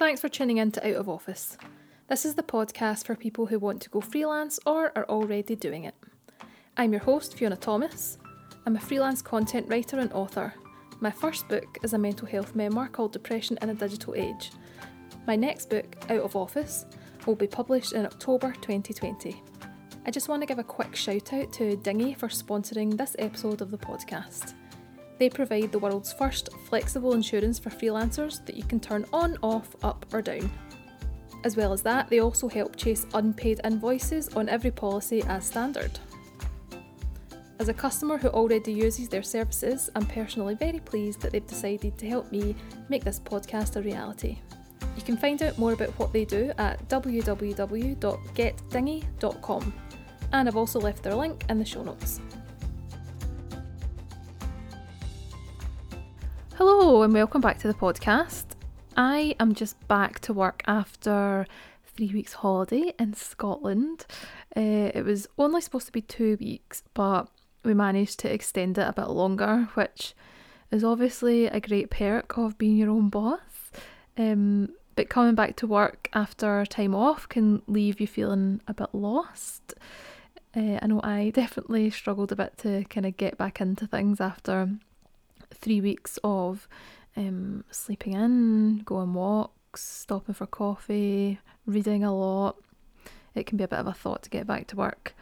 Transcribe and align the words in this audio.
Thanks 0.00 0.22
for 0.22 0.30
tuning 0.30 0.56
in 0.56 0.72
to 0.72 0.88
Out 0.88 0.96
of 0.96 1.10
Office. 1.10 1.58
This 2.08 2.24
is 2.24 2.34
the 2.34 2.42
podcast 2.42 3.04
for 3.04 3.14
people 3.14 3.44
who 3.44 3.58
want 3.58 3.82
to 3.82 3.90
go 3.90 4.00
freelance 4.00 4.58
or 4.64 4.96
are 4.96 5.04
already 5.10 5.54
doing 5.54 5.84
it. 5.84 5.94
I'm 6.78 6.92
your 6.92 7.02
host, 7.02 7.36
Fiona 7.36 7.56
Thomas. 7.56 8.16
I'm 8.64 8.76
a 8.76 8.80
freelance 8.80 9.20
content 9.20 9.68
writer 9.68 9.98
and 9.98 10.10
author. 10.14 10.54
My 11.00 11.10
first 11.10 11.46
book 11.48 11.76
is 11.82 11.92
a 11.92 11.98
mental 11.98 12.26
health 12.26 12.54
memoir 12.54 12.88
called 12.88 13.12
Depression 13.12 13.58
in 13.60 13.68
a 13.68 13.74
Digital 13.74 14.14
Age. 14.14 14.52
My 15.26 15.36
next 15.36 15.68
book, 15.68 15.94
Out 16.08 16.22
of 16.22 16.34
Office, 16.34 16.86
will 17.26 17.36
be 17.36 17.46
published 17.46 17.92
in 17.92 18.06
October 18.06 18.52
2020. 18.62 19.42
I 20.06 20.10
just 20.10 20.30
want 20.30 20.40
to 20.40 20.46
give 20.46 20.58
a 20.58 20.64
quick 20.64 20.96
shout 20.96 21.30
out 21.34 21.52
to 21.52 21.76
Dinghy 21.76 22.14
for 22.14 22.28
sponsoring 22.28 22.96
this 22.96 23.16
episode 23.18 23.60
of 23.60 23.70
the 23.70 23.76
podcast. 23.76 24.54
They 25.20 25.28
provide 25.28 25.70
the 25.70 25.78
world's 25.78 26.12
first 26.14 26.48
flexible 26.64 27.12
insurance 27.12 27.58
for 27.58 27.68
freelancers 27.68 28.42
that 28.46 28.56
you 28.56 28.64
can 28.64 28.80
turn 28.80 29.04
on, 29.12 29.36
off, 29.42 29.76
up, 29.82 30.06
or 30.14 30.22
down. 30.22 30.50
As 31.44 31.58
well 31.58 31.74
as 31.74 31.82
that, 31.82 32.08
they 32.08 32.20
also 32.20 32.48
help 32.48 32.74
chase 32.74 33.04
unpaid 33.12 33.60
invoices 33.62 34.30
on 34.30 34.48
every 34.48 34.70
policy 34.70 35.22
as 35.28 35.44
standard. 35.44 35.98
As 37.58 37.68
a 37.68 37.74
customer 37.74 38.16
who 38.16 38.28
already 38.28 38.72
uses 38.72 39.10
their 39.10 39.22
services, 39.22 39.90
I'm 39.94 40.06
personally 40.06 40.54
very 40.54 40.78
pleased 40.78 41.20
that 41.20 41.32
they've 41.32 41.46
decided 41.46 41.98
to 41.98 42.08
help 42.08 42.32
me 42.32 42.56
make 42.88 43.04
this 43.04 43.20
podcast 43.20 43.76
a 43.76 43.82
reality. 43.82 44.38
You 44.96 45.02
can 45.02 45.18
find 45.18 45.42
out 45.42 45.58
more 45.58 45.74
about 45.74 45.90
what 45.98 46.14
they 46.14 46.24
do 46.24 46.50
at 46.56 46.88
www.getdinghy.com, 46.88 49.74
and 50.32 50.48
I've 50.48 50.56
also 50.56 50.80
left 50.80 51.02
their 51.02 51.14
link 51.14 51.44
in 51.50 51.58
the 51.58 51.64
show 51.66 51.82
notes. 51.82 52.22
Hello, 56.90 57.04
and 57.04 57.14
welcome 57.14 57.40
back 57.40 57.56
to 57.60 57.68
the 57.68 57.74
podcast. 57.74 58.46
I 58.96 59.36
am 59.38 59.54
just 59.54 59.76
back 59.86 60.18
to 60.22 60.32
work 60.32 60.64
after 60.66 61.46
three 61.84 62.12
weeks' 62.12 62.32
holiday 62.32 62.92
in 62.98 63.14
Scotland. 63.14 64.06
Uh, 64.56 64.90
it 64.92 65.04
was 65.04 65.28
only 65.38 65.60
supposed 65.60 65.86
to 65.86 65.92
be 65.92 66.02
two 66.02 66.36
weeks, 66.40 66.82
but 66.92 67.28
we 67.64 67.74
managed 67.74 68.18
to 68.18 68.34
extend 68.34 68.76
it 68.76 68.88
a 68.88 68.92
bit 68.92 69.06
longer, 69.06 69.68
which 69.74 70.16
is 70.72 70.82
obviously 70.82 71.46
a 71.46 71.60
great 71.60 71.90
perk 71.90 72.36
of 72.36 72.58
being 72.58 72.76
your 72.76 72.90
own 72.90 73.08
boss. 73.08 73.70
Um, 74.18 74.70
but 74.96 75.08
coming 75.08 75.36
back 75.36 75.54
to 75.58 75.68
work 75.68 76.08
after 76.12 76.66
time 76.66 76.96
off 76.96 77.28
can 77.28 77.62
leave 77.68 78.00
you 78.00 78.08
feeling 78.08 78.62
a 78.66 78.74
bit 78.74 78.92
lost. 78.92 79.74
Uh, 80.56 80.80
I 80.82 80.88
know 80.88 81.00
I 81.04 81.30
definitely 81.32 81.90
struggled 81.90 82.32
a 82.32 82.36
bit 82.36 82.58
to 82.58 82.82
kind 82.90 83.06
of 83.06 83.16
get 83.16 83.38
back 83.38 83.60
into 83.60 83.86
things 83.86 84.20
after 84.20 84.70
three 85.52 85.80
weeks 85.80 86.18
of 86.24 86.68
um, 87.16 87.64
sleeping 87.70 88.14
in, 88.14 88.82
going 88.84 89.14
walks, 89.14 89.82
stopping 89.82 90.34
for 90.34 90.46
coffee, 90.46 91.38
reading 91.66 92.04
a 92.04 92.14
lot. 92.14 92.56
It 93.34 93.46
can 93.46 93.56
be 93.56 93.64
a 93.64 93.68
bit 93.68 93.78
of 93.78 93.86
a 93.86 93.92
thought 93.92 94.22
to 94.24 94.30
get 94.30 94.46
back 94.46 94.66
to 94.68 94.76
work. 94.76 95.14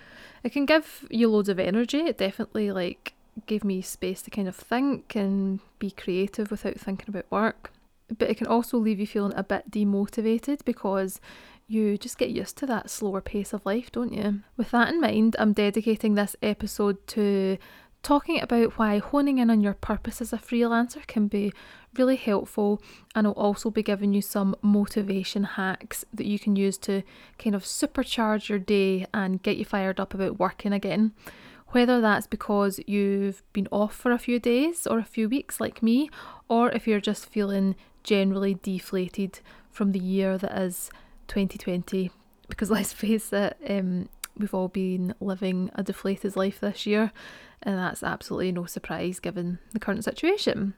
It 0.43 0.53
can 0.53 0.67
give 0.67 1.07
you 1.11 1.29
loads 1.29 1.48
of 1.48 1.59
energy. 1.59 1.98
It 1.98 2.19
definitely 2.19 2.70
like 2.70 3.15
gave 3.47 3.65
me 3.65 3.83
space 3.83 4.23
to 4.23 4.31
kind 4.31 4.48
of 4.48 4.57
think 4.57 5.15
and 5.15 5.61
be 5.79 5.91
creative 5.91 6.51
without 6.51 6.79
thinking 6.79 7.09
about 7.09 7.31
work. 7.31 7.73
But 8.17 8.31
it 8.31 8.39
can 8.39 8.47
also 8.47 8.79
leave 8.79 8.98
you 8.98 9.07
feeling 9.07 9.35
a 9.37 9.45
bit 9.45 9.70
demotivated 9.70 10.65
because 10.65 11.20
you 11.67 11.98
just 11.98 12.17
get 12.17 12.31
used 12.31 12.57
to 12.57 12.67
that 12.67 12.89
slower 12.89 13.20
pace 13.20 13.53
of 13.53 13.67
life, 13.67 13.92
don't 13.92 14.15
you? 14.15 14.41
With 14.57 14.70
that 14.70 14.89
in 14.89 15.01
mind, 15.01 15.37
I'm 15.39 15.53
dedicating 15.53 16.15
this 16.15 16.35
episode 16.42 17.07
to 17.09 17.59
talking 18.03 18.41
about 18.41 18.79
why 18.79 18.99
honing 18.99 19.39
in 19.39 19.51
on 19.51 19.61
your 19.61 19.75
purpose 19.75 20.21
as 20.21 20.33
a 20.33 20.39
freelancer 20.39 21.07
can 21.07 21.29
be 21.29 21.53
really 21.97 22.17
helpful 22.17 22.81
and 23.14 23.27
I'll 23.27 23.33
also 23.33 23.70
be 23.70 23.83
giving 23.83 24.13
you 24.13 24.23
some 24.23 24.55
motivation 24.63 25.45
hacks 25.45 26.05
that 26.13 26.27
you 26.27 26.39
can 26.39 26.57
use 26.57 26.79
to 26.79 27.03
kind 27.39 27.57
of 27.57 27.64
supercharge 27.64 28.48
your 28.48 28.58
day 28.58 29.07
and 29.13 29.42
get 29.42 29.57
you 29.57 29.64
fired 29.64 29.98
up 29.98 30.14
about 30.14 30.39
working 30.39 30.73
again. 30.73 31.13
Whether 31.69 32.01
that's 32.01 32.27
because 32.27 32.81
you've 32.87 33.42
been 33.53 33.69
off 33.70 33.95
for 33.95 34.11
a 34.11 34.19
few 34.19 34.39
days 34.39 34.87
or 34.87 34.98
a 34.98 35.05
few 35.05 35.29
weeks 35.29 35.61
like 35.61 35.83
me, 35.83 36.08
or 36.48 36.70
if 36.70 36.87
you're 36.87 37.01
just 37.01 37.27
feeling 37.27 37.77
generally 38.03 38.55
deflated 38.55 39.41
from 39.70 39.92
the 39.92 39.98
year 39.98 40.39
that 40.39 40.57
is 40.58 40.91
2020. 41.27 42.11
Because 42.48 42.70
let's 42.77 42.95
face 42.95 43.33
it, 43.35 43.57
um, 43.69 44.08
we've 44.39 44.55
all 44.55 44.69
been 44.69 45.15
living 45.21 45.71
a 45.75 45.83
deflated 45.83 46.37
life 46.37 46.61
this 46.61 46.87
year 46.87 47.13
and 47.63 47.79
that's 47.79 48.03
absolutely 48.03 48.53
no 48.53 48.67
surprise 48.67 49.21
given 49.21 49.59
the 49.73 49.81
current 49.81 50.05
situation. 50.05 50.75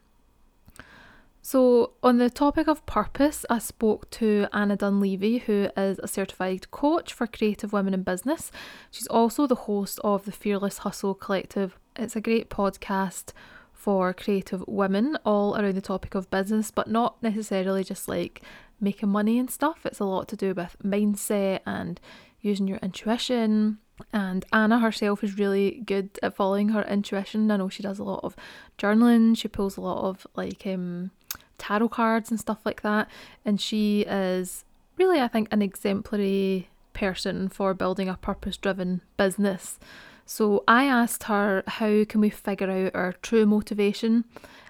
So, 1.43 1.93
on 2.03 2.19
the 2.19 2.29
topic 2.29 2.67
of 2.67 2.85
purpose, 2.85 3.45
I 3.49 3.57
spoke 3.57 4.07
to 4.11 4.47
Anna 4.53 4.75
Dunleavy, 4.75 5.39
who 5.39 5.69
is 5.75 5.99
a 5.99 6.07
certified 6.07 6.69
coach 6.69 7.13
for 7.13 7.25
creative 7.25 7.73
women 7.73 7.95
in 7.95 8.03
business. 8.03 8.51
She's 8.91 9.07
also 9.07 9.47
the 9.47 9.55
host 9.55 9.99
of 10.03 10.25
the 10.25 10.31
Fearless 10.31 10.79
Hustle 10.79 11.15
Collective. 11.15 11.79
It's 11.95 12.15
a 12.15 12.21
great 12.21 12.51
podcast 12.51 13.33
for 13.73 14.13
creative 14.13 14.63
women 14.67 15.17
all 15.25 15.55
around 15.55 15.73
the 15.73 15.81
topic 15.81 16.13
of 16.13 16.29
business, 16.29 16.69
but 16.69 16.87
not 16.87 17.21
necessarily 17.23 17.83
just 17.83 18.07
like 18.07 18.43
making 18.79 19.09
money 19.09 19.39
and 19.39 19.49
stuff. 19.49 19.83
It's 19.83 19.99
a 19.99 20.05
lot 20.05 20.27
to 20.27 20.35
do 20.35 20.53
with 20.53 20.77
mindset 20.83 21.61
and 21.65 21.99
using 22.41 22.67
your 22.67 22.79
intuition, 22.79 23.77
and 24.13 24.45
Anna 24.51 24.79
herself 24.79 25.23
is 25.23 25.37
really 25.37 25.83
good 25.85 26.09
at 26.23 26.35
following 26.35 26.69
her 26.69 26.83
intuition. 26.83 27.51
I 27.51 27.57
know 27.57 27.69
she 27.69 27.83
does 27.83 27.99
a 27.99 28.03
lot 28.03 28.23
of 28.23 28.35
journaling, 28.77 29.37
she 29.37 29.47
pulls 29.47 29.77
a 29.77 29.81
lot 29.81 30.03
of 30.03 30.25
like 30.35 30.65
um, 30.65 31.11
tarot 31.57 31.89
cards 31.89 32.29
and 32.29 32.39
stuff 32.39 32.59
like 32.65 32.81
that. 32.81 33.09
And 33.45 33.59
she 33.61 34.01
is 34.01 34.63
really, 34.97 35.19
I 35.19 35.27
think, 35.27 35.47
an 35.51 35.61
exemplary 35.61 36.69
person 36.93 37.49
for 37.49 37.73
building 37.73 38.09
a 38.09 38.17
purpose 38.17 38.57
driven 38.57 39.01
business. 39.17 39.79
So 40.25 40.63
I 40.67 40.85
asked 40.85 41.23
her 41.23 41.63
how 41.67 42.05
can 42.05 42.21
we 42.21 42.29
figure 42.29 42.69
out 42.69 42.95
our 42.95 43.13
true 43.21 43.45
motivation 43.45 44.25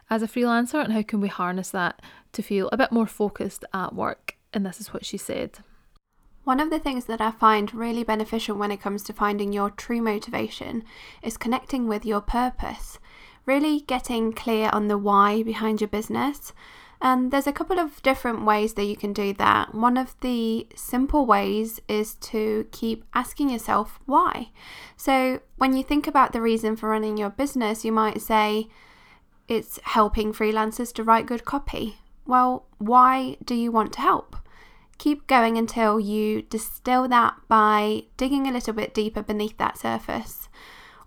as 0.09 0.21
a 0.21 0.27
freelancer 0.27 0.83
and 0.83 0.93
how 0.93 1.03
can 1.03 1.21
we 1.21 1.27
harness 1.27 1.71
that 1.71 2.01
to 2.33 2.41
feel 2.41 2.69
a 2.71 2.77
bit 2.77 2.91
more 2.91 3.07
focused 3.07 3.65
at 3.73 3.93
work. 3.93 4.35
And 4.53 4.65
this 4.65 4.81
is 4.81 4.93
what 4.93 5.05
she 5.05 5.17
said. 5.17 5.59
One 6.43 6.59
of 6.59 6.71
the 6.71 6.79
things 6.79 7.05
that 7.05 7.21
I 7.21 7.31
find 7.31 7.73
really 7.73 8.03
beneficial 8.03 8.57
when 8.57 8.71
it 8.71 8.81
comes 8.81 9.03
to 9.03 9.13
finding 9.13 9.53
your 9.53 9.69
true 9.69 10.01
motivation 10.01 10.83
is 11.21 11.37
connecting 11.37 11.87
with 11.87 12.03
your 12.03 12.21
purpose, 12.21 12.97
really 13.45 13.81
getting 13.81 14.33
clear 14.33 14.69
on 14.73 14.87
the 14.87 14.97
why 14.97 15.43
behind 15.43 15.81
your 15.81 15.87
business. 15.87 16.51
And 16.99 17.31
there's 17.31 17.47
a 17.47 17.53
couple 17.53 17.79
of 17.79 18.01
different 18.01 18.43
ways 18.43 18.73
that 18.73 18.85
you 18.85 18.95
can 18.95 19.13
do 19.13 19.33
that. 19.33 19.75
One 19.75 19.97
of 19.97 20.15
the 20.21 20.67
simple 20.75 21.25
ways 21.27 21.79
is 21.87 22.15
to 22.15 22.67
keep 22.71 23.05
asking 23.13 23.49
yourself 23.49 23.99
why. 24.05 24.49
So, 24.97 25.41
when 25.57 25.75
you 25.75 25.83
think 25.83 26.07
about 26.07 26.31
the 26.31 26.41
reason 26.41 26.75
for 26.75 26.89
running 26.89 27.17
your 27.17 27.31
business, 27.31 27.83
you 27.83 27.91
might 27.91 28.21
say 28.21 28.67
it's 29.47 29.79
helping 29.83 30.31
freelancers 30.31 30.93
to 30.93 31.03
write 31.03 31.25
good 31.25 31.43
copy. 31.45 31.97
Well, 32.25 32.65
why 32.77 33.37
do 33.43 33.55
you 33.55 33.71
want 33.71 33.93
to 33.93 34.01
help? 34.01 34.35
Keep 35.01 35.25
going 35.25 35.57
until 35.57 35.99
you 35.99 36.43
distill 36.43 37.07
that 37.07 37.33
by 37.47 38.03
digging 38.17 38.45
a 38.45 38.51
little 38.51 38.71
bit 38.73 38.93
deeper 38.93 39.23
beneath 39.23 39.57
that 39.57 39.75
surface. 39.75 40.47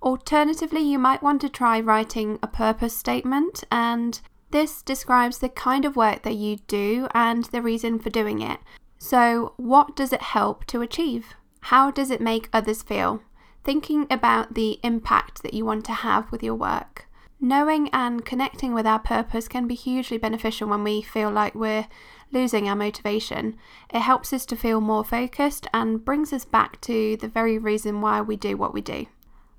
Alternatively, 0.02 0.80
you 0.80 0.98
might 0.98 1.22
want 1.22 1.40
to 1.40 1.48
try 1.48 1.78
writing 1.78 2.36
a 2.42 2.48
purpose 2.48 2.96
statement, 2.96 3.62
and 3.70 4.20
this 4.50 4.82
describes 4.82 5.38
the 5.38 5.48
kind 5.48 5.84
of 5.84 5.94
work 5.94 6.24
that 6.24 6.34
you 6.34 6.56
do 6.66 7.06
and 7.14 7.44
the 7.44 7.62
reason 7.62 8.00
for 8.00 8.10
doing 8.10 8.40
it. 8.40 8.58
So, 8.98 9.54
what 9.58 9.94
does 9.94 10.12
it 10.12 10.22
help 10.22 10.64
to 10.66 10.82
achieve? 10.82 11.36
How 11.60 11.92
does 11.92 12.10
it 12.10 12.20
make 12.20 12.48
others 12.52 12.82
feel? 12.82 13.22
Thinking 13.62 14.08
about 14.10 14.54
the 14.54 14.80
impact 14.82 15.44
that 15.44 15.54
you 15.54 15.64
want 15.64 15.84
to 15.84 15.92
have 15.92 16.32
with 16.32 16.42
your 16.42 16.56
work. 16.56 17.06
Knowing 17.40 17.90
and 17.90 18.24
connecting 18.24 18.72
with 18.72 18.86
our 18.86 18.98
purpose 18.98 19.48
can 19.48 19.66
be 19.66 19.74
hugely 19.74 20.16
beneficial 20.16 20.68
when 20.68 20.82
we 20.82 21.02
feel 21.02 21.30
like 21.30 21.54
we're 21.54 21.86
losing 22.32 22.68
our 22.68 22.76
motivation. 22.76 23.56
It 23.92 24.00
helps 24.00 24.32
us 24.32 24.46
to 24.46 24.56
feel 24.56 24.80
more 24.80 25.04
focused 25.04 25.66
and 25.74 26.04
brings 26.04 26.32
us 26.32 26.44
back 26.44 26.80
to 26.82 27.16
the 27.16 27.28
very 27.28 27.58
reason 27.58 28.00
why 28.00 28.20
we 28.20 28.36
do 28.36 28.56
what 28.56 28.72
we 28.72 28.80
do. 28.80 29.06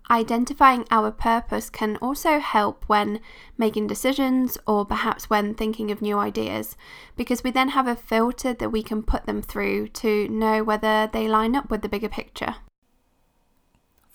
Identifying 0.10 0.86
our 0.92 1.10
purpose 1.10 1.70
can 1.72 1.98
also 1.98 2.40
help 2.40 2.84
when 2.88 3.20
making 3.58 3.88
decisions 3.88 4.56
or 4.68 4.86
perhaps 4.86 5.30
when 5.32 5.56
thinking 5.56 5.90
of 5.90 6.02
new 6.02 6.20
ideas, 6.20 6.78
because 7.16 7.44
we 7.44 7.50
then 7.50 7.70
have 7.70 7.88
a 7.88 7.96
filter 7.96 8.54
that 8.54 8.72
we 8.72 8.84
can 8.84 9.02
put 9.02 9.26
them 9.26 9.42
through 9.42 9.88
to 9.90 10.28
know 10.30 10.64
whether 10.64 11.10
they 11.12 11.28
line 11.28 11.56
up 11.56 11.72
with 11.72 11.82
the 11.82 11.90
bigger 11.90 12.10
picture. 12.10 12.56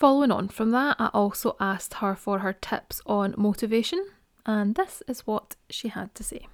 Following 0.01 0.33
on 0.33 0.49
from 0.49 0.71
that, 0.71 0.97
I 0.99 1.11
also 1.13 1.57
asked 1.61 1.93
her 1.95 2.15
for 2.15 2.39
her 2.39 2.55
tips 2.55 3.03
on 3.05 3.35
motivation, 3.37 4.03
and 4.47 4.75
this 4.75 5.03
is 5.07 5.27
what 5.27 5.57
she 5.69 5.89
had 5.89 6.15
to 6.15 6.25
say. 6.25 6.47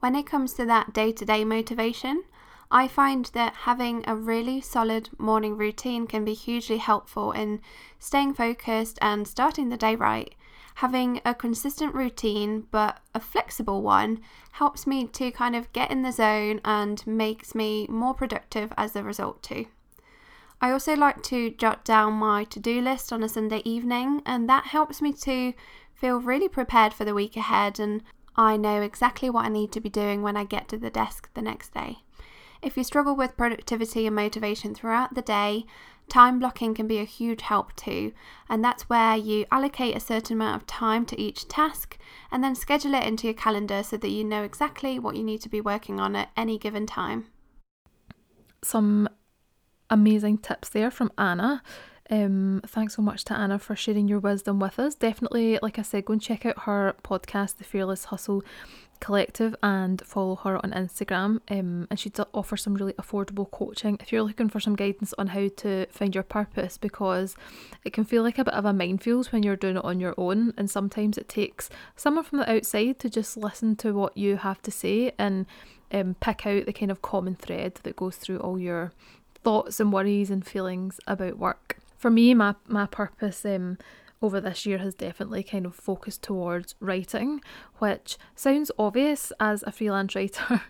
When 0.00 0.16
it 0.16 0.26
comes 0.26 0.54
to 0.54 0.64
that 0.64 0.92
day 0.92 1.12
to 1.12 1.24
day 1.24 1.44
motivation, 1.44 2.24
I 2.68 2.88
find 2.88 3.26
that 3.26 3.54
having 3.62 4.02
a 4.08 4.16
really 4.16 4.60
solid 4.60 5.08
morning 5.20 5.56
routine 5.56 6.08
can 6.08 6.24
be 6.24 6.34
hugely 6.34 6.78
helpful 6.78 7.30
in 7.30 7.60
staying 8.00 8.34
focused 8.34 8.98
and 9.00 9.28
starting 9.28 9.68
the 9.68 9.76
day 9.76 9.94
right. 9.94 10.34
Having 10.74 11.20
a 11.24 11.32
consistent 11.32 11.94
routine 11.94 12.66
but 12.72 12.98
a 13.14 13.20
flexible 13.20 13.82
one 13.82 14.18
helps 14.50 14.84
me 14.84 15.06
to 15.06 15.30
kind 15.30 15.54
of 15.54 15.72
get 15.72 15.92
in 15.92 16.02
the 16.02 16.10
zone 16.10 16.60
and 16.64 17.06
makes 17.06 17.54
me 17.54 17.86
more 17.88 18.14
productive 18.14 18.72
as 18.76 18.96
a 18.96 19.04
result, 19.04 19.44
too. 19.44 19.66
I 20.60 20.70
also 20.72 20.94
like 20.94 21.22
to 21.24 21.50
jot 21.50 21.84
down 21.84 22.14
my 22.14 22.44
to 22.44 22.60
do 22.60 22.80
list 22.80 23.12
on 23.12 23.22
a 23.22 23.28
Sunday 23.28 23.62
evening, 23.64 24.22
and 24.26 24.48
that 24.48 24.66
helps 24.66 25.00
me 25.00 25.12
to 25.14 25.54
feel 25.94 26.20
really 26.20 26.48
prepared 26.48 26.92
for 26.92 27.04
the 27.04 27.14
week 27.14 27.36
ahead 27.36 27.78
and 27.80 28.02
I 28.36 28.56
know 28.56 28.80
exactly 28.80 29.28
what 29.28 29.44
I 29.44 29.48
need 29.48 29.72
to 29.72 29.80
be 29.80 29.90
doing 29.90 30.22
when 30.22 30.36
I 30.36 30.44
get 30.44 30.68
to 30.68 30.78
the 30.78 30.90
desk 30.90 31.28
the 31.34 31.42
next 31.42 31.74
day. 31.74 31.98
If 32.62 32.76
you 32.76 32.84
struggle 32.84 33.16
with 33.16 33.36
productivity 33.36 34.06
and 34.06 34.14
motivation 34.14 34.74
throughout 34.74 35.14
the 35.14 35.22
day, 35.22 35.64
time 36.08 36.38
blocking 36.38 36.74
can 36.74 36.86
be 36.86 36.98
a 36.98 37.04
huge 37.04 37.42
help 37.42 37.74
too, 37.74 38.12
and 38.48 38.62
that's 38.62 38.88
where 38.88 39.16
you 39.16 39.46
allocate 39.50 39.96
a 39.96 40.00
certain 40.00 40.36
amount 40.36 40.56
of 40.56 40.66
time 40.66 41.06
to 41.06 41.20
each 41.20 41.48
task 41.48 41.98
and 42.30 42.44
then 42.44 42.54
schedule 42.54 42.94
it 42.94 43.04
into 43.04 43.26
your 43.26 43.34
calendar 43.34 43.82
so 43.82 43.96
that 43.96 44.10
you 44.10 44.24
know 44.24 44.42
exactly 44.42 44.98
what 44.98 45.16
you 45.16 45.22
need 45.22 45.40
to 45.40 45.48
be 45.48 45.60
working 45.60 45.98
on 45.98 46.14
at 46.16 46.30
any 46.36 46.58
given 46.58 46.86
time. 46.86 47.26
Some 48.62 49.08
amazing 49.90 50.38
tips 50.38 50.68
there 50.68 50.90
from 50.90 51.12
Anna. 51.18 51.62
Um, 52.10 52.60
thanks 52.66 52.96
so 52.96 53.02
much 53.02 53.24
to 53.26 53.34
Anna 53.34 53.58
for 53.58 53.76
sharing 53.76 54.08
your 54.08 54.18
wisdom 54.18 54.58
with 54.58 54.78
us. 54.80 54.94
Definitely, 54.96 55.58
like 55.62 55.78
I 55.78 55.82
said, 55.82 56.04
go 56.04 56.14
and 56.14 56.22
check 56.22 56.44
out 56.44 56.62
her 56.62 56.96
podcast, 57.04 57.58
The 57.58 57.64
Fearless 57.64 58.06
Hustle 58.06 58.42
Collective, 58.98 59.54
and 59.62 60.02
follow 60.04 60.34
her 60.36 60.56
on 60.56 60.72
Instagram. 60.72 61.40
Um, 61.48 61.86
and 61.88 62.00
she 62.00 62.10
offers 62.34 62.64
some 62.64 62.74
really 62.74 62.94
affordable 62.94 63.48
coaching 63.48 63.96
if 64.00 64.10
you're 64.10 64.24
looking 64.24 64.48
for 64.48 64.58
some 64.58 64.74
guidance 64.74 65.14
on 65.18 65.28
how 65.28 65.48
to 65.58 65.86
find 65.86 66.12
your 66.12 66.24
purpose 66.24 66.78
because 66.78 67.36
it 67.84 67.92
can 67.92 68.04
feel 68.04 68.24
like 68.24 68.38
a 68.38 68.44
bit 68.44 68.54
of 68.54 68.64
a 68.64 68.72
minefield 68.72 69.28
when 69.28 69.44
you're 69.44 69.54
doing 69.54 69.76
it 69.76 69.84
on 69.84 70.00
your 70.00 70.14
own. 70.18 70.52
And 70.58 70.68
sometimes 70.68 71.16
it 71.16 71.28
takes 71.28 71.70
someone 71.94 72.24
from 72.24 72.38
the 72.38 72.52
outside 72.52 72.98
to 72.98 73.08
just 73.08 73.36
listen 73.36 73.76
to 73.76 73.92
what 73.92 74.16
you 74.16 74.36
have 74.36 74.60
to 74.62 74.72
say 74.72 75.12
and 75.16 75.46
um, 75.92 76.16
pick 76.20 76.44
out 76.44 76.66
the 76.66 76.72
kind 76.72 76.90
of 76.90 77.02
common 77.02 77.36
thread 77.36 77.76
that 77.84 77.96
goes 77.96 78.16
through 78.16 78.38
all 78.38 78.58
your 78.58 78.92
thoughts 79.42 79.80
and 79.80 79.92
worries 79.92 80.30
and 80.30 80.46
feelings 80.46 81.00
about 81.06 81.38
work 81.38 81.80
for 82.00 82.10
me, 82.10 82.32
my 82.32 82.54
my 82.66 82.86
purpose 82.86 83.44
um, 83.44 83.76
over 84.22 84.40
this 84.40 84.64
year 84.64 84.78
has 84.78 84.94
definitely 84.94 85.42
kind 85.42 85.66
of 85.66 85.74
focused 85.74 86.22
towards 86.22 86.74
writing, 86.80 87.42
which 87.78 88.16
sounds 88.34 88.70
obvious 88.78 89.32
as 89.38 89.62
a 89.64 89.70
freelance 89.70 90.14
writer 90.16 90.62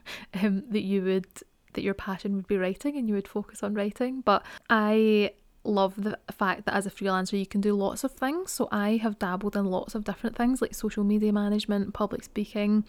um, 0.42 0.64
that 0.68 0.82
you 0.82 1.02
would 1.02 1.28
that 1.74 1.84
your 1.84 1.94
passion 1.94 2.34
would 2.34 2.48
be 2.48 2.56
writing 2.56 2.96
and 2.96 3.08
you 3.08 3.14
would 3.14 3.28
focus 3.28 3.62
on 3.62 3.74
writing. 3.74 4.22
But 4.22 4.44
I 4.68 5.30
love 5.62 6.02
the 6.02 6.18
fact 6.32 6.64
that 6.64 6.74
as 6.74 6.84
a 6.84 6.90
freelancer 6.90 7.38
you 7.38 7.46
can 7.46 7.60
do 7.60 7.74
lots 7.74 8.02
of 8.02 8.10
things. 8.10 8.50
So 8.50 8.68
I 8.72 8.96
have 8.96 9.20
dabbled 9.20 9.54
in 9.54 9.66
lots 9.66 9.94
of 9.94 10.02
different 10.02 10.36
things 10.36 10.60
like 10.60 10.74
social 10.74 11.04
media 11.04 11.32
management, 11.32 11.94
public 11.94 12.24
speaking, 12.24 12.84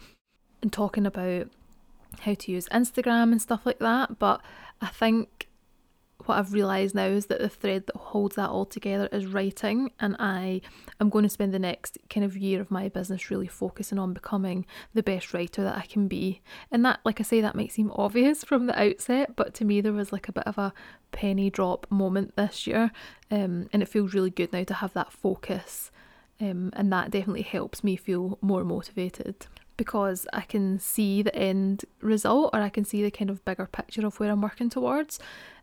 and 0.62 0.72
talking 0.72 1.06
about 1.06 1.46
how 2.22 2.34
to 2.34 2.50
use 2.50 2.68
Instagram 2.70 3.30
and 3.30 3.40
stuff 3.40 3.64
like 3.64 3.78
that. 3.78 4.18
But 4.18 4.42
I 4.80 4.88
think 4.88 5.48
what 6.26 6.38
I've 6.38 6.52
realised 6.52 6.94
now 6.94 7.06
is 7.06 7.26
that 7.26 7.40
the 7.40 7.48
thread 7.48 7.86
that 7.86 7.96
holds 7.96 8.36
that 8.36 8.50
all 8.50 8.64
together 8.64 9.08
is 9.12 9.26
writing, 9.26 9.90
and 10.00 10.16
I 10.18 10.60
am 11.00 11.10
going 11.10 11.24
to 11.24 11.28
spend 11.28 11.52
the 11.52 11.58
next 11.58 11.98
kind 12.10 12.24
of 12.24 12.36
year 12.36 12.60
of 12.60 12.70
my 12.70 12.88
business 12.88 13.30
really 13.30 13.48
focusing 13.48 13.98
on 13.98 14.12
becoming 14.12 14.66
the 14.94 15.02
best 15.02 15.32
writer 15.32 15.62
that 15.62 15.76
I 15.76 15.86
can 15.86 16.08
be. 16.08 16.40
And 16.70 16.84
that, 16.84 17.00
like 17.04 17.20
I 17.20 17.22
say, 17.22 17.40
that 17.40 17.54
might 17.54 17.72
seem 17.72 17.90
obvious 17.94 18.44
from 18.44 18.66
the 18.66 18.80
outset, 18.80 19.36
but 19.36 19.54
to 19.54 19.64
me, 19.64 19.80
there 19.80 19.92
was 19.92 20.12
like 20.12 20.28
a 20.28 20.32
bit 20.32 20.46
of 20.46 20.58
a 20.58 20.72
penny 21.10 21.50
drop 21.50 21.86
moment 21.90 22.36
this 22.36 22.66
year, 22.66 22.90
um, 23.30 23.68
and 23.72 23.82
it 23.82 23.88
feels 23.88 24.14
really 24.14 24.30
good 24.30 24.52
now 24.52 24.64
to 24.64 24.74
have 24.74 24.92
that 24.94 25.12
focus, 25.12 25.90
um, 26.40 26.70
and 26.74 26.92
that 26.92 27.10
definitely 27.10 27.42
helps 27.42 27.84
me 27.84 27.96
feel 27.96 28.38
more 28.40 28.64
motivated 28.64 29.46
because 29.76 30.26
I 30.32 30.42
can 30.42 30.78
see 30.78 31.22
the 31.22 31.34
end 31.34 31.84
result 32.00 32.50
or 32.52 32.60
I 32.60 32.68
can 32.68 32.84
see 32.84 33.02
the 33.02 33.10
kind 33.10 33.30
of 33.30 33.44
bigger 33.44 33.66
picture 33.66 34.06
of 34.06 34.20
where 34.20 34.30
I'm 34.30 34.42
working 34.42 34.70
towards 34.70 35.18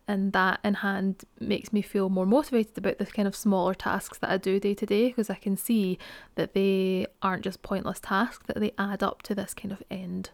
and 0.09 0.33
that 0.33 0.59
in 0.63 0.73
hand 0.73 1.23
makes 1.39 1.71
me 1.71 1.83
feel 1.83 2.09
more 2.09 2.25
motivated 2.25 2.75
about 2.79 2.97
the 2.97 3.05
kind 3.05 3.27
of 3.27 3.35
smaller 3.35 3.75
tasks 3.75 4.17
that 4.17 4.31
I 4.31 4.37
do 4.37 4.59
day 4.59 4.73
to 4.73 4.85
day 4.87 5.09
because 5.09 5.29
I 5.29 5.35
can 5.35 5.55
see 5.55 5.99
that 6.33 6.55
they 6.55 7.05
aren't 7.21 7.43
just 7.43 7.61
pointless 7.61 7.99
tasks, 7.99 8.43
that 8.47 8.59
they 8.59 8.71
add 8.79 9.03
up 9.03 9.21
to 9.23 9.35
this 9.35 9.53
kind 9.53 9.71
of 9.71 9.83
end 9.91 10.31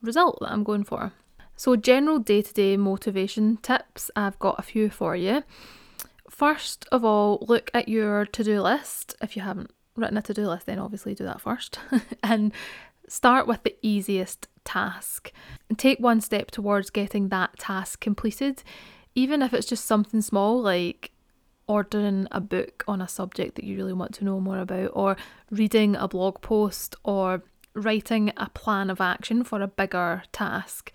result 0.00 0.38
that 0.40 0.50
I'm 0.50 0.64
going 0.64 0.82
for. 0.82 1.12
So, 1.56 1.76
general 1.76 2.18
day 2.18 2.40
to 2.40 2.54
day 2.54 2.78
motivation 2.78 3.58
tips, 3.58 4.10
I've 4.16 4.38
got 4.38 4.58
a 4.58 4.62
few 4.62 4.88
for 4.88 5.14
you. 5.14 5.42
First 6.30 6.86
of 6.90 7.04
all, 7.04 7.44
look 7.46 7.70
at 7.74 7.86
your 7.86 8.24
to 8.24 8.42
do 8.42 8.62
list. 8.62 9.14
If 9.20 9.36
you 9.36 9.42
haven't 9.42 9.72
written 9.94 10.16
a 10.16 10.22
to 10.22 10.32
do 10.32 10.48
list, 10.48 10.64
then 10.64 10.78
obviously 10.78 11.14
do 11.14 11.24
that 11.24 11.42
first. 11.42 11.78
and 12.22 12.50
start 13.08 13.46
with 13.46 13.62
the 13.62 13.76
easiest 13.82 14.48
task 14.64 15.32
take 15.78 15.98
one 15.98 16.20
step 16.20 16.50
towards 16.50 16.90
getting 16.90 17.28
that 17.30 17.58
task 17.58 18.00
completed 18.00 18.62
even 19.18 19.42
if 19.42 19.52
it's 19.52 19.66
just 19.66 19.84
something 19.84 20.22
small 20.22 20.62
like 20.62 21.10
ordering 21.66 22.28
a 22.30 22.40
book 22.40 22.84
on 22.86 23.02
a 23.02 23.08
subject 23.08 23.56
that 23.56 23.64
you 23.64 23.76
really 23.76 23.92
want 23.92 24.14
to 24.14 24.24
know 24.24 24.38
more 24.38 24.60
about, 24.60 24.92
or 24.94 25.16
reading 25.50 25.96
a 25.96 26.06
blog 26.06 26.40
post, 26.40 26.94
or 27.02 27.42
writing 27.74 28.32
a 28.36 28.48
plan 28.50 28.88
of 28.88 29.00
action 29.00 29.42
for 29.42 29.60
a 29.60 29.66
bigger 29.66 30.22
task. 30.30 30.92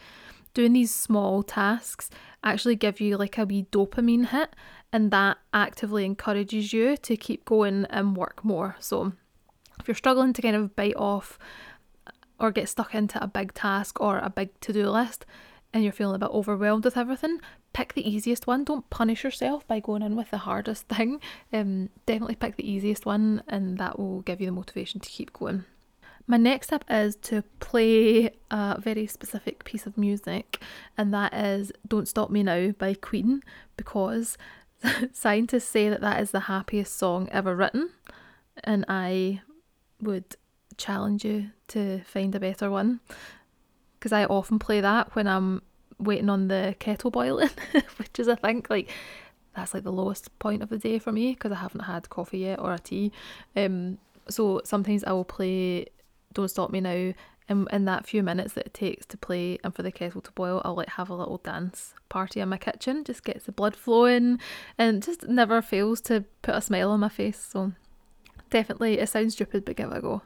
Doing 0.54 0.72
these 0.72 0.96
small 0.96 1.44
tasks 1.44 2.10
actually 2.46 2.78
give 2.78 3.02
you 3.02 3.18
like 3.18 3.38
a 3.38 3.46
wee 3.46 3.68
dopamine 3.74 4.28
hit, 4.28 4.56
and 4.94 5.12
that 5.12 5.38
actively 5.54 6.06
encourages 6.06 6.72
you 6.72 6.96
to 6.96 7.18
keep 7.18 7.44
going 7.44 7.86
and 7.90 8.16
work 8.16 8.46
more. 8.46 8.78
So, 8.80 9.12
if 9.82 9.88
you're 9.90 9.96
struggling 9.96 10.32
to 10.32 10.42
kind 10.42 10.56
of 10.56 10.78
bite 10.78 10.96
off 10.96 11.38
or 12.40 12.52
get 12.52 12.70
stuck 12.70 12.96
into 12.96 13.22
a 13.22 13.28
big 13.28 13.54
task 13.54 14.00
or 14.00 14.20
a 14.20 14.30
big 14.30 14.58
to 14.62 14.72
do 14.72 14.90
list, 14.90 15.26
and 15.74 15.84
you're 15.84 15.92
feeling 15.92 16.16
a 16.16 16.20
bit 16.20 16.30
overwhelmed 16.30 16.86
with 16.86 16.98
everything, 16.98 17.42
pick 17.74 17.94
the 17.94 18.08
easiest 18.08 18.46
one. 18.46 18.64
Don't 18.64 18.90
punish 18.90 19.24
yourself 19.24 19.68
by 19.68 19.80
going 19.80 20.04
in 20.04 20.16
with 20.16 20.30
the 20.30 20.40
hardest 20.40 20.88
thing. 20.88 21.20
Um, 21.52 21.90
definitely 22.06 22.36
pick 22.36 22.56
the 22.56 22.70
easiest 22.70 23.06
one, 23.06 23.44
and 23.48 23.78
that 23.80 23.98
will 23.98 24.22
give 24.22 24.40
you 24.40 24.46
the 24.46 24.52
motivation 24.52 25.00
to 25.02 25.10
keep 25.10 25.34
going. 25.34 25.66
My 26.26 26.38
next 26.38 26.68
step 26.68 26.86
is 26.90 27.18
to 27.18 27.42
play 27.60 28.32
a 28.50 28.80
very 28.80 29.08
specific 29.08 29.66
piece 29.66 29.86
of 29.86 29.98
music, 29.98 30.62
and 30.98 31.14
that 31.14 31.34
is 31.34 31.72
Don't 31.88 32.08
Stop 32.08 32.30
Me 32.30 32.44
Now 32.44 32.72
by 32.72 32.94
Queen, 32.94 33.42
because 33.76 34.38
scientists 35.12 35.68
say 35.68 35.90
that 35.90 36.02
that 36.02 36.22
is 36.22 36.32
the 36.32 36.42
happiest 36.42 36.96
song 36.98 37.28
ever 37.32 37.56
written, 37.56 37.90
and 38.64 38.86
I 38.88 39.42
would 40.00 40.36
challenge 40.78 41.26
you 41.26 41.52
to 41.70 42.02
find 42.06 42.34
a 42.36 42.40
better 42.40 42.70
one 42.70 43.00
because 44.04 44.12
I 44.12 44.26
often 44.26 44.60
play 44.60 44.82
that 44.82 45.16
when 45.16 45.28
I'm 45.28 45.62
waiting 45.98 46.30
on 46.30 46.50
the 46.50 46.76
kettle 46.78 47.10
boiling, 47.10 47.50
which 47.96 48.20
is 48.20 48.28
I 48.28 48.36
think 48.36 48.70
like 48.70 48.92
that's 49.56 49.74
like 49.74 49.84
the 49.84 49.94
lowest 49.94 50.38
point 50.40 50.62
of 50.62 50.68
the 50.68 50.78
day 50.78 51.00
for 51.00 51.14
me 51.14 51.32
because 51.32 51.54
I 51.54 51.56
haven't 51.56 51.86
had 51.86 52.10
coffee 52.10 52.40
yet 52.40 52.60
or 52.60 52.74
a 52.74 52.80
tea. 52.80 53.14
Um, 53.56 54.00
so 54.28 54.60
sometimes 54.66 55.06
I 55.06 55.14
will 55.14 55.24
play 55.24 55.86
"Don't 56.34 56.50
Stop 56.50 56.70
Me 56.72 56.82
Now." 56.82 57.14
And 57.48 57.68
in 57.72 57.86
that 57.86 58.06
few 58.06 58.24
minutes 58.24 58.54
that 58.54 58.68
it 58.68 58.74
takes 58.74 59.06
to 59.06 59.18
play 59.18 59.58
and 59.64 59.74
for 59.74 59.84
the 59.84 59.92
kettle 59.92 60.22
to 60.22 60.32
boil, 60.34 60.62
I'll 60.66 60.76
like 60.76 60.90
have 60.90 61.10
a 61.10 61.16
little 61.16 61.38
dance 61.38 61.94
party 62.10 62.42
in 62.42 62.50
my 62.50 62.58
kitchen. 62.58 63.06
Just 63.06 63.24
gets 63.24 63.46
the 63.46 63.54
blood 63.54 63.74
flowing, 63.74 64.38
and 64.78 65.02
just 65.02 65.30
never 65.30 65.62
fails 65.62 66.02
to 66.02 66.26
put 66.42 66.56
a 66.56 66.62
smile 66.62 66.92
on 66.92 67.00
my 67.00 67.10
face. 67.10 67.40
So 67.40 67.72
definitely, 68.50 69.00
it 69.00 69.08
sounds 69.08 69.36
stupid, 69.36 69.64
but 69.64 69.78
give 69.78 69.94
it 69.94 69.98
a 69.98 70.02
go. 70.02 70.24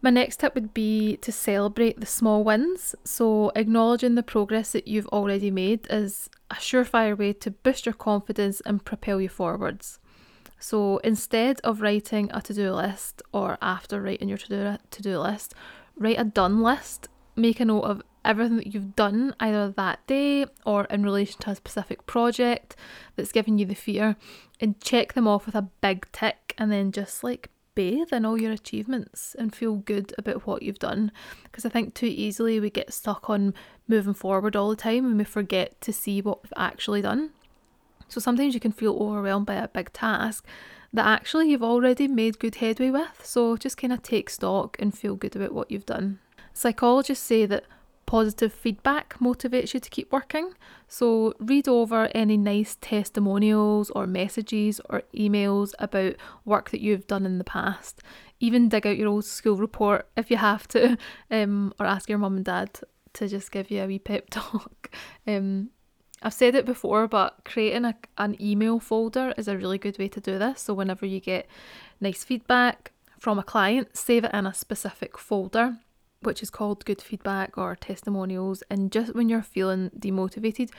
My 0.00 0.10
next 0.10 0.40
tip 0.40 0.54
would 0.54 0.72
be 0.72 1.16
to 1.18 1.32
celebrate 1.32 1.98
the 1.98 2.06
small 2.06 2.44
wins. 2.44 2.94
So, 3.04 3.50
acknowledging 3.56 4.14
the 4.14 4.22
progress 4.22 4.72
that 4.72 4.86
you've 4.86 5.08
already 5.08 5.50
made 5.50 5.86
is 5.90 6.30
a 6.50 6.54
surefire 6.54 7.18
way 7.18 7.32
to 7.32 7.50
boost 7.50 7.84
your 7.84 7.94
confidence 7.94 8.60
and 8.60 8.84
propel 8.84 9.20
you 9.20 9.28
forwards. 9.28 9.98
So, 10.60 10.98
instead 10.98 11.60
of 11.64 11.80
writing 11.80 12.30
a 12.32 12.40
to 12.42 12.54
do 12.54 12.72
list 12.72 13.22
or 13.32 13.58
after 13.60 14.00
writing 14.00 14.28
your 14.28 14.38
to 14.38 14.78
do 15.02 15.18
list, 15.18 15.54
write 15.96 16.20
a 16.20 16.24
done 16.24 16.62
list. 16.62 17.08
Make 17.34 17.58
a 17.58 17.64
note 17.64 17.82
of 17.82 18.02
everything 18.24 18.56
that 18.58 18.74
you've 18.74 18.94
done 18.94 19.34
either 19.40 19.70
that 19.70 20.06
day 20.06 20.46
or 20.64 20.84
in 20.84 21.02
relation 21.02 21.40
to 21.40 21.50
a 21.50 21.54
specific 21.54 22.06
project 22.06 22.76
that's 23.16 23.32
giving 23.32 23.58
you 23.58 23.64
the 23.64 23.74
fear 23.74 24.16
and 24.60 24.80
check 24.80 25.14
them 25.14 25.26
off 25.26 25.46
with 25.46 25.54
a 25.54 25.62
big 25.80 26.06
tick 26.12 26.54
and 26.58 26.70
then 26.70 26.92
just 26.92 27.22
like 27.24 27.50
bathe 27.78 28.12
in 28.12 28.24
all 28.24 28.36
your 28.36 28.50
achievements 28.50 29.36
and 29.38 29.54
feel 29.54 29.76
good 29.76 30.12
about 30.18 30.44
what 30.48 30.64
you've 30.64 30.80
done. 30.80 31.12
Because 31.44 31.64
I 31.64 31.68
think 31.68 31.94
too 31.94 32.06
easily 32.06 32.58
we 32.58 32.70
get 32.70 32.92
stuck 32.92 33.30
on 33.30 33.54
moving 33.86 34.14
forward 34.14 34.56
all 34.56 34.68
the 34.68 34.74
time 34.74 35.06
and 35.06 35.16
we 35.16 35.22
forget 35.22 35.80
to 35.82 35.92
see 35.92 36.20
what 36.20 36.42
we've 36.42 36.52
actually 36.56 37.02
done. 37.02 37.30
So 38.08 38.20
sometimes 38.20 38.52
you 38.52 38.58
can 38.58 38.72
feel 38.72 38.98
overwhelmed 38.98 39.46
by 39.46 39.54
a 39.54 39.68
big 39.68 39.92
task 39.92 40.44
that 40.92 41.06
actually 41.06 41.52
you've 41.52 41.62
already 41.62 42.08
made 42.08 42.40
good 42.40 42.56
headway 42.56 42.90
with. 42.90 43.24
So 43.24 43.56
just 43.56 43.76
kind 43.76 43.92
of 43.92 44.02
take 44.02 44.28
stock 44.28 44.76
and 44.80 44.92
feel 44.92 45.14
good 45.14 45.36
about 45.36 45.52
what 45.52 45.70
you've 45.70 45.86
done. 45.86 46.18
Psychologists 46.52 47.24
say 47.24 47.46
that 47.46 47.62
positive 48.08 48.54
feedback 48.54 49.16
motivates 49.20 49.74
you 49.74 49.80
to 49.80 49.90
keep 49.90 50.10
working. 50.10 50.54
So, 50.88 51.34
read 51.38 51.68
over 51.68 52.08
any 52.14 52.38
nice 52.38 52.78
testimonials 52.80 53.90
or 53.90 54.06
messages 54.06 54.80
or 54.88 55.02
emails 55.14 55.74
about 55.78 56.14
work 56.46 56.70
that 56.70 56.80
you've 56.80 57.06
done 57.06 57.26
in 57.26 57.36
the 57.36 57.44
past. 57.44 58.02
Even 58.40 58.70
dig 58.70 58.86
out 58.86 58.96
your 58.96 59.08
old 59.08 59.26
school 59.26 59.56
report 59.56 60.08
if 60.16 60.30
you 60.30 60.38
have 60.38 60.66
to, 60.68 60.96
um, 61.30 61.74
or 61.78 61.84
ask 61.84 62.08
your 62.08 62.16
mum 62.16 62.36
and 62.36 62.46
dad 62.46 62.80
to 63.12 63.28
just 63.28 63.52
give 63.52 63.70
you 63.70 63.82
a 63.82 63.86
wee 63.86 63.98
pep 63.98 64.30
talk. 64.30 64.90
Um, 65.26 65.68
I've 66.22 66.32
said 66.32 66.54
it 66.54 66.64
before, 66.64 67.08
but 67.08 67.40
creating 67.44 67.84
a, 67.84 67.94
an 68.16 68.40
email 68.40 68.80
folder 68.80 69.34
is 69.36 69.48
a 69.48 69.56
really 69.58 69.76
good 69.76 69.98
way 69.98 70.08
to 70.08 70.20
do 70.20 70.38
this. 70.38 70.62
So, 70.62 70.72
whenever 70.72 71.04
you 71.04 71.20
get 71.20 71.46
nice 72.00 72.24
feedback 72.24 72.92
from 73.18 73.38
a 73.38 73.42
client, 73.42 73.98
save 73.98 74.24
it 74.24 74.32
in 74.32 74.46
a 74.46 74.54
specific 74.54 75.18
folder 75.18 75.76
which 76.20 76.42
is 76.42 76.50
called 76.50 76.84
good 76.84 77.00
feedback 77.00 77.56
or 77.56 77.76
testimonials. 77.76 78.62
And 78.70 78.90
just 78.90 79.14
when 79.14 79.28
you're 79.28 79.42
feeling 79.42 79.90
demotivated, 79.98 80.70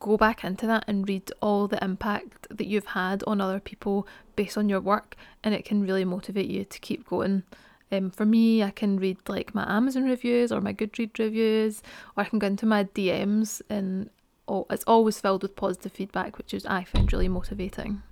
go 0.00 0.16
back 0.16 0.44
into 0.44 0.66
that 0.66 0.84
and 0.86 1.08
read 1.08 1.30
all 1.40 1.68
the 1.68 1.82
impact 1.82 2.46
that 2.50 2.66
you've 2.66 2.86
had 2.86 3.22
on 3.26 3.40
other 3.40 3.60
people 3.60 4.06
based 4.36 4.58
on 4.58 4.68
your 4.68 4.80
work, 4.80 5.16
and 5.42 5.54
it 5.54 5.64
can 5.64 5.82
really 5.82 6.04
motivate 6.04 6.50
you 6.50 6.64
to 6.64 6.78
keep 6.78 7.06
going. 7.08 7.42
Um, 7.90 8.10
for 8.10 8.26
me, 8.26 8.62
I 8.62 8.70
can 8.70 8.98
read 8.98 9.16
like 9.28 9.54
my 9.54 9.64
Amazon 9.68 10.04
reviews 10.04 10.52
or 10.52 10.60
my 10.60 10.74
Goodread 10.74 11.18
reviews, 11.18 11.82
or 12.16 12.22
I 12.24 12.28
can 12.28 12.38
go 12.38 12.46
into 12.46 12.66
my 12.66 12.84
DMs, 12.84 13.62
and 13.70 14.10
oh, 14.46 14.66
it's 14.70 14.84
always 14.86 15.20
filled 15.20 15.42
with 15.42 15.56
positive 15.56 15.92
feedback, 15.92 16.38
which 16.38 16.52
is 16.52 16.66
I 16.66 16.84
find 16.84 17.10
really 17.12 17.28
motivating. 17.28 18.02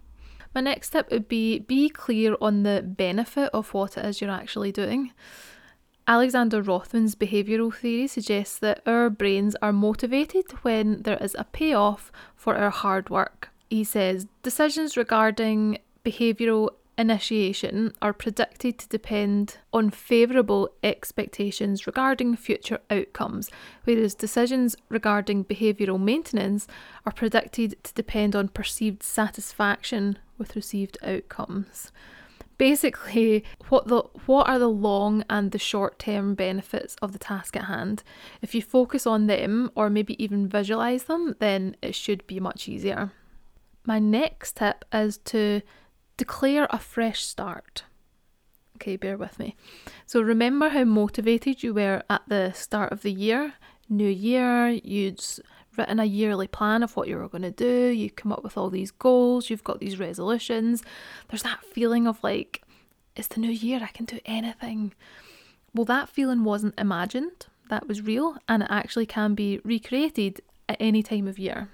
My 0.55 0.63
next 0.63 0.91
tip 0.91 1.11
would 1.11 1.29
be 1.29 1.59
be 1.59 1.91
clear 1.91 2.37
on 2.41 2.63
the 2.63 2.83
benefit 2.83 3.51
of 3.53 3.75
what 3.75 3.99
it 3.99 4.07
is 4.07 4.21
you're 4.21 4.31
actually 4.31 4.73
doing. 4.73 5.13
Alexander 6.09 6.63
Rothman's 6.63 7.17
behavioural 7.17 7.75
theory 7.75 8.07
suggests 8.07 8.61
that 8.61 8.81
our 8.87 9.11
brains 9.11 9.57
are 9.61 9.73
motivated 9.73 10.45
when 10.63 11.03
there 11.03 11.19
is 11.19 11.35
a 11.37 11.45
payoff 11.45 12.13
for 12.37 12.55
our 12.57 12.71
hard 12.71 13.11
work. 13.11 13.51
He 13.69 13.83
says 13.83 14.29
decisions 14.45 14.97
regarding 14.97 15.79
behavioural 16.05 16.71
initiation 16.97 17.93
are 18.01 18.13
predicted 18.13 18.79
to 18.79 18.89
depend 18.89 19.59
on 19.73 19.91
favourable 19.91 20.71
expectations 20.85 21.89
regarding 21.89 22.37
future 22.37 22.79
outcomes, 22.89 23.51
whereas 23.83 24.15
decisions 24.15 24.77
regarding 24.89 25.45
behavioural 25.45 26.01
maintenance 26.01 26.69
are 27.05 27.13
predicted 27.13 27.83
to 27.83 27.93
depend 27.95 28.37
on 28.37 28.47
perceived 28.47 29.03
satisfaction 29.03 30.19
with 30.39 30.55
received 30.55 30.97
outcomes 31.03 31.91
basically 32.59 33.45
what 33.69 33.87
the 33.89 34.03
what 34.27 34.49
are 34.49 34.59
the 34.59 34.69
long 34.69 35.25
and 35.29 35.51
the 35.51 35.59
short 35.59 35.99
term 35.99 36.35
benefits 36.35 36.97
of 37.03 37.13
the 37.13 37.19
task 37.19 37.57
at 37.57 37.65
hand? 37.65 38.03
If 38.43 38.55
you 38.55 38.63
focus 38.63 39.07
on 39.07 39.27
them 39.27 39.71
or 39.75 39.91
maybe 39.91 40.23
even 40.23 40.49
visualize 40.49 41.05
them 41.05 41.37
then 41.39 41.77
it 41.83 41.95
should 41.95 42.27
be 42.27 42.41
much 42.41 42.69
easier. 42.69 43.13
My 43.85 43.99
next 43.99 44.57
tip 44.57 44.85
is 44.93 45.19
to 45.19 45.63
declare 46.17 46.67
a 46.71 46.79
fresh 46.79 47.23
start. 47.23 47.85
Okay 48.77 48.97
bear 48.97 49.17
with 49.17 49.39
me. 49.39 49.57
So 50.07 50.21
remember 50.21 50.69
how 50.71 50.85
motivated 50.85 51.63
you 51.63 51.75
were 51.75 52.03
at 52.11 52.23
the 52.29 52.53
start 52.53 52.93
of 52.93 53.03
the 53.03 53.13
year? 53.13 53.55
New 53.89 54.09
year 54.09 54.69
you'd 54.69 55.25
written 55.77 56.01
a 56.01 56.05
yearly 56.05 56.47
plan 56.47 56.83
of 56.83 56.97
what 56.97 57.09
you 57.09 57.17
were 57.17 57.29
going 57.29 57.43
to 57.43 57.51
do, 57.51 57.89
you 57.89 58.11
come 58.11 58.33
up 58.33 58.43
with 58.43 58.57
all 58.57 58.71
these 58.71 58.91
goals, 58.91 59.51
you've 59.51 59.65
got 59.65 59.81
these 59.81 59.99
resolutions. 59.99 60.83
There's 61.29 61.43
that 61.43 61.65
feeling 61.65 62.07
of 62.07 62.23
like, 62.23 62.63
it's 63.15 63.29
the 63.29 63.41
new 63.41 63.51
year, 63.51 63.81
I 63.83 63.89
can 63.89 64.05
do 64.05 64.21
anything. 64.25 64.93
Well, 65.75 65.85
that 65.87 66.09
feeling 66.09 66.45
wasn't 66.45 66.79
imagined, 66.79 67.47
that 67.69 67.89
was 67.89 68.03
real, 68.03 68.37
and 68.49 68.63
it 68.63 68.69
actually 68.71 69.07
can 69.07 69.35
be 69.35 69.61
recreated 69.65 70.41
at 70.69 70.77
any 70.81 71.03
time 71.03 71.29
of 71.29 71.39
year. 71.39 71.69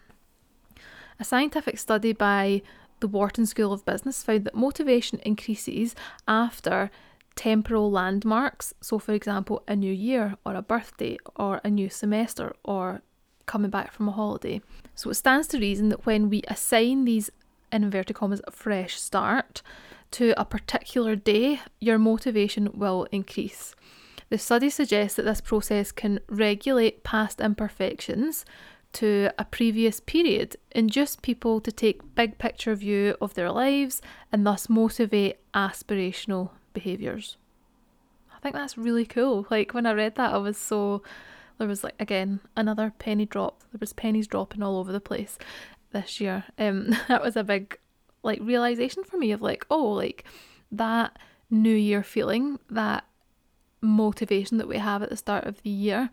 A 1.20 1.24
scientific 1.24 1.78
study 1.78 2.12
by 2.12 2.62
the 3.00 3.08
Wharton 3.08 3.46
School 3.46 3.72
of 3.72 3.84
Business 3.84 4.22
found 4.22 4.44
that 4.44 4.54
motivation 4.54 5.20
increases 5.20 5.94
after 6.26 6.90
temporal 7.34 7.90
landmarks. 7.90 8.74
So, 8.80 8.98
for 8.98 9.12
example, 9.12 9.62
a 9.66 9.76
new 9.76 9.92
year, 9.92 10.36
or 10.44 10.54
a 10.54 10.62
birthday, 10.62 11.18
or 11.36 11.60
a 11.64 11.70
new 11.70 11.88
semester, 11.88 12.54
or 12.64 13.02
coming 13.46 13.70
back 13.70 13.92
from 13.92 14.08
a 14.08 14.12
holiday. 14.12 14.60
So 14.94 15.10
it 15.10 15.14
stands 15.14 15.48
to 15.48 15.58
reason 15.58 15.88
that 15.90 16.06
when 16.06 16.28
we 16.28 16.42
assign 16.48 17.04
these, 17.04 17.30
in 17.70 17.84
inverted 17.84 18.16
commas, 18.16 18.42
fresh 18.50 19.00
start 19.00 19.62
to 20.12 20.34
a 20.36 20.44
particular 20.44 21.16
day, 21.16 21.60
your 21.80 21.98
motivation 21.98 22.70
will 22.74 23.06
increase. 23.10 23.74
The 24.28 24.38
study 24.38 24.70
suggests 24.70 25.16
that 25.16 25.24
this 25.24 25.40
process 25.40 25.92
can 25.92 26.20
regulate 26.28 27.04
past 27.04 27.40
imperfections 27.40 28.44
to 28.94 29.30
a 29.38 29.44
previous 29.44 30.00
period, 30.00 30.56
induce 30.70 31.16
people 31.16 31.60
to 31.60 31.72
take 31.72 32.14
big 32.14 32.38
picture 32.38 32.74
view 32.74 33.16
of 33.20 33.34
their 33.34 33.50
lives 33.50 34.02
and 34.30 34.46
thus 34.46 34.68
motivate 34.68 35.38
aspirational 35.54 36.50
behaviours. 36.74 37.36
I 38.34 38.38
think 38.40 38.54
that's 38.54 38.76
really 38.76 39.06
cool. 39.06 39.46
Like 39.50 39.72
when 39.72 39.86
I 39.86 39.92
read 39.92 40.16
that 40.16 40.34
I 40.34 40.38
was 40.38 40.58
so 40.58 41.02
there 41.62 41.68
was 41.68 41.84
like 41.84 41.94
again 42.00 42.40
another 42.56 42.92
penny 42.98 43.24
drop. 43.24 43.62
There 43.70 43.78
was 43.78 43.92
pennies 43.92 44.26
dropping 44.26 44.64
all 44.64 44.78
over 44.78 44.90
the 44.90 45.00
place 45.00 45.38
this 45.92 46.20
year. 46.20 46.42
Um, 46.58 46.96
that 47.08 47.22
was 47.22 47.36
a 47.36 47.44
big 47.44 47.78
like 48.24 48.40
realization 48.42 49.04
for 49.04 49.16
me 49.16 49.30
of 49.30 49.40
like, 49.40 49.64
oh, 49.70 49.90
like 49.90 50.24
that 50.72 51.20
new 51.50 51.74
year 51.74 52.02
feeling, 52.02 52.58
that 52.68 53.04
motivation 53.80 54.58
that 54.58 54.66
we 54.66 54.78
have 54.78 55.04
at 55.04 55.10
the 55.10 55.16
start 55.16 55.44
of 55.44 55.62
the 55.62 55.70
year 55.70 56.10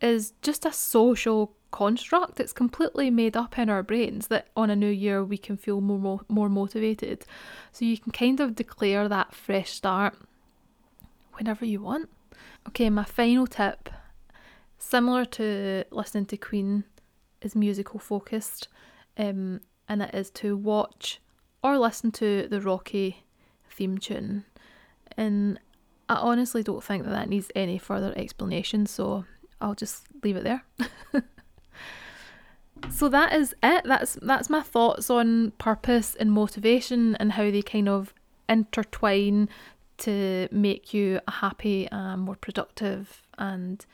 is 0.00 0.32
just 0.40 0.64
a 0.64 0.72
social 0.72 1.52
construct. 1.70 2.40
It's 2.40 2.54
completely 2.54 3.10
made 3.10 3.36
up 3.36 3.58
in 3.58 3.68
our 3.68 3.82
brains 3.82 4.28
that 4.28 4.48
on 4.56 4.70
a 4.70 4.76
new 4.76 4.88
year 4.88 5.22
we 5.22 5.36
can 5.36 5.58
feel 5.58 5.82
more 5.82 6.22
more 6.26 6.48
motivated. 6.48 7.26
So 7.70 7.84
you 7.84 7.98
can 7.98 8.12
kind 8.12 8.40
of 8.40 8.54
declare 8.54 9.10
that 9.10 9.34
fresh 9.34 9.72
start 9.72 10.16
whenever 11.34 11.66
you 11.66 11.82
want. 11.82 12.08
Okay, 12.68 12.88
my 12.88 13.04
final 13.04 13.46
tip 13.46 13.90
similar 14.80 15.24
to 15.24 15.84
listening 15.90 16.26
to 16.26 16.36
Queen, 16.36 16.84
is 17.42 17.54
musical 17.54 18.00
focused, 18.00 18.68
um, 19.16 19.60
and 19.88 20.02
it 20.02 20.14
is 20.14 20.30
to 20.30 20.56
watch 20.56 21.20
or 21.62 21.78
listen 21.78 22.10
to 22.12 22.48
the 22.48 22.60
Rocky 22.60 23.24
theme 23.68 23.98
tune. 23.98 24.44
And 25.16 25.60
I 26.08 26.16
honestly 26.16 26.62
don't 26.62 26.82
think 26.82 27.04
that 27.04 27.10
that 27.10 27.28
needs 27.28 27.50
any 27.54 27.78
further 27.78 28.12
explanation, 28.16 28.86
so 28.86 29.24
I'll 29.60 29.74
just 29.74 30.06
leave 30.22 30.36
it 30.36 30.44
there. 30.44 30.64
so 32.90 33.08
that 33.08 33.32
is 33.32 33.54
it. 33.62 33.84
That's 33.84 34.18
that's 34.22 34.50
my 34.50 34.62
thoughts 34.62 35.10
on 35.10 35.52
purpose 35.52 36.16
and 36.18 36.32
motivation 36.32 37.16
and 37.16 37.32
how 37.32 37.50
they 37.50 37.62
kind 37.62 37.88
of 37.88 38.14
intertwine 38.48 39.48
to 39.98 40.48
make 40.50 40.94
you 40.94 41.20
a 41.28 41.30
happy 41.30 41.86
and 41.92 42.22
more 42.22 42.36
productive 42.36 43.22
and 43.38 43.84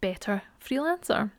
better 0.00 0.42
freelancer. 0.64 1.30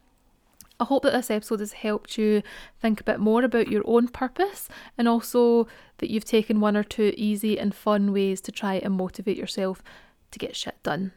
I 0.79 0.85
hope 0.85 1.03
that 1.03 1.13
this 1.13 1.29
episode 1.29 1.59
has 1.59 1.73
helped 1.73 2.17
you 2.17 2.41
think 2.81 2.99
a 2.99 3.03
bit 3.03 3.19
more 3.19 3.43
about 3.43 3.67
your 3.67 3.83
own 3.85 4.07
purpose 4.07 4.67
and 4.97 5.07
also 5.07 5.67
that 5.99 6.09
you've 6.09 6.25
taken 6.25 6.59
one 6.59 6.75
or 6.75 6.83
two 6.83 7.13
easy 7.15 7.59
and 7.59 7.75
fun 7.75 8.11
ways 8.11 8.41
to 8.41 8.51
try 8.51 8.75
and 8.75 8.95
motivate 8.95 9.37
yourself 9.37 9.83
to 10.31 10.39
get 10.39 10.55
shit 10.55 10.81
done. 10.81 11.11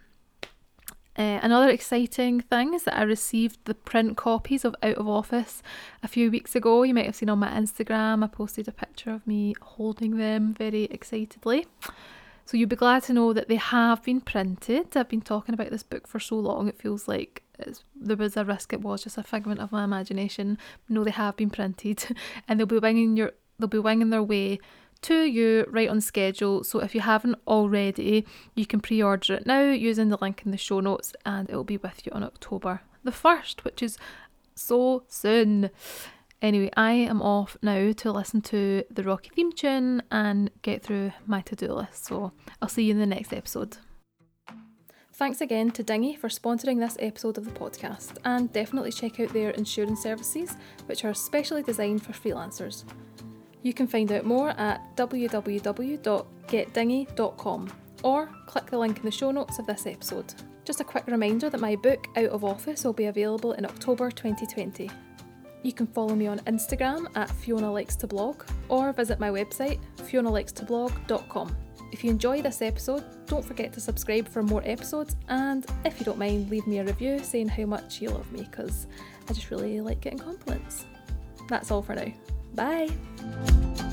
Uh, 1.17 1.39
another 1.43 1.71
exciting 1.71 2.41
thing 2.41 2.75
is 2.75 2.83
that 2.83 2.99
I 2.99 3.03
received 3.05 3.59
the 3.65 3.75
print 3.75 4.17
copies 4.17 4.65
of 4.65 4.75
Out 4.83 4.97
of 4.97 5.09
Office 5.09 5.63
a 6.03 6.09
few 6.09 6.31
weeks 6.31 6.57
ago. 6.57 6.83
You 6.83 6.93
might 6.93 7.07
have 7.07 7.15
seen 7.15 7.31
on 7.31 7.39
my 7.39 7.51
Instagram, 7.51 8.25
I 8.25 8.27
posted 8.27 8.67
a 8.69 8.73
picture 8.73 9.13
of 9.13 9.27
me 9.27 9.55
holding 9.63 10.19
them 10.19 10.53
very 10.53 10.85
excitedly. 10.85 11.67
So 12.45 12.57
you'll 12.57 12.69
be 12.69 12.77
glad 12.77 13.03
to 13.05 13.13
know 13.13 13.33
that 13.33 13.49
they 13.49 13.57
have 13.57 14.03
been 14.03 14.21
printed. 14.21 14.97
I've 14.97 15.09
been 15.09 15.23
talking 15.23 15.55
about 15.55 15.71
this 15.71 15.83
book 15.83 16.07
for 16.07 16.21
so 16.21 16.37
long, 16.37 16.69
it 16.69 16.79
feels 16.79 17.09
like 17.09 17.43
there 17.95 18.17
was 18.17 18.37
a 18.37 18.45
risk 18.45 18.73
it 18.73 18.81
was 18.81 19.05
just 19.05 19.19
a 19.19 19.23
figment 19.23 19.61
of 19.61 19.73
my 19.73 19.85
imagination. 19.85 20.59
No, 20.89 21.05
they 21.05 21.11
have 21.11 21.37
been 21.37 21.51
printed, 21.51 22.05
and 22.49 22.59
they'll 22.59 22.67
be 22.67 22.79
winging 22.79 23.17
your 23.17 23.33
they'll 23.59 23.69
be 23.69 23.79
winging 23.79 24.11
their 24.11 24.23
way 24.23 24.59
to 25.03 25.23
you 25.23 25.67
right 25.69 25.89
on 25.89 26.01
schedule. 26.01 26.65
So 26.65 26.81
if 26.81 26.95
you 26.95 27.01
haven't 27.01 27.39
already, 27.47 28.27
you 28.55 28.67
can 28.67 28.81
pre-order 28.81 29.35
it 29.35 29.47
now 29.47 29.71
using 29.71 30.09
the 30.09 30.19
link 30.21 30.43
in 30.45 30.51
the 30.51 30.57
show 30.57 30.81
notes, 30.81 31.15
and 31.25 31.49
it 31.49 31.55
will 31.55 31.65
be 31.65 31.77
with 31.77 32.05
you 32.05 32.13
on 32.13 32.25
October 32.25 32.81
the 33.05 33.13
first, 33.13 33.65
which 33.65 33.83
is 33.83 33.99
so 34.55 35.05
soon. 35.09 35.71
Anyway, 36.45 36.71
I 36.77 36.93
am 36.93 37.21
off 37.23 37.57
now 37.63 37.93
to 37.93 38.13
listen 38.13 38.43
to 38.43 38.85
the 38.91 39.03
Rocky 39.03 39.31
theme 39.35 39.51
tune 39.51 40.03
and 40.11 40.51
get 40.61 40.83
through 40.83 41.13
my 41.25 41.41
to 41.41 41.57
do 41.57 41.73
list. 41.73 42.05
So 42.05 42.33
I'll 42.61 42.69
see 42.69 42.85
you 42.85 42.91
in 42.91 42.99
the 42.99 43.07
next 43.07 43.33
episode. 43.33 43.79
Thanks 45.15 45.41
again 45.41 45.71
to 45.71 45.83
Dinghy 45.83 46.17
for 46.17 46.29
sponsoring 46.29 46.81
this 46.81 46.99
episode 47.01 47.39
of 47.39 47.47
the 47.47 47.51
podcast, 47.51 48.19
and 48.27 48.53
definitely 48.53 48.93
check 48.93 49.19
out 49.21 49.31
their 49.31 49.53
insurance 49.53 50.03
services, 50.03 50.55
which 50.85 51.07
are 51.07 51.15
specially 51.15 51.63
designed 51.63 52.05
for 52.05 52.13
freelancers. 52.13 52.85
You 53.63 53.73
can 53.73 53.87
find 53.87 54.13
out 54.13 54.27
more 54.27 54.51
at 54.51 54.95
www.getdinghy.com 54.97 57.73
or 58.03 58.29
click 58.45 58.67
the 58.67 58.79
link 58.79 58.99
in 58.99 59.05
the 59.07 59.11
show 59.11 59.31
notes 59.31 59.59
of 59.59 59.67
this 59.67 59.87
episode. 59.87 60.35
Just 60.67 60.81
a 60.81 60.85
quick 60.85 61.07
reminder 61.07 61.49
that 61.49 61.61
my 61.61 61.75
book 61.75 62.07
Out 62.17 62.27
of 62.27 62.45
Office 62.45 62.85
will 62.85 62.93
be 62.93 63.07
available 63.07 63.53
in 63.53 63.65
October 63.65 64.11
2020. 64.11 64.91
You 65.65 65.73
can 65.73 65.87
follow 65.89 66.15
me 66.15 66.27
on 66.27 66.39
Instagram 66.41 67.09
at 67.17 67.31
Fiona 67.31 67.73
Likes 67.73 67.97
to 67.97 68.07
Blog 68.07 68.45
or 68.69 68.93
visit 68.93 69.19
my 69.19 69.31
website 69.31 69.81
fionalikestoblog.com. 69.97 71.57
If 71.91 72.05
you 72.05 72.11
enjoy 72.11 72.43
this 72.43 72.61
episode, 72.61 73.03
don't 73.27 73.45
forget 73.45 73.73
to 73.73 73.81
subscribe 73.81 74.29
for 74.29 74.43
more 74.43 74.63
episodes 74.67 75.17
and 75.29 75.65
if 75.87 75.99
you 75.99 76.05
don't 76.05 76.19
mind, 76.19 76.51
leave 76.51 76.67
me 76.67 76.81
a 76.81 76.85
review 76.85 77.19
saying 77.19 77.49
how 77.49 77.65
much 77.65 78.03
you 78.03 78.11
love 78.11 78.31
me 78.31 78.43
because 78.43 78.87
I 79.29 79.33
just 79.33 79.51
really 79.51 79.81
like 79.81 80.03
getting 80.03 80.19
compliments. 80.19 80.85
That's 81.49 81.71
all 81.71 81.83
for 81.83 81.95
now. 81.95 82.13
Bye! 82.55 83.84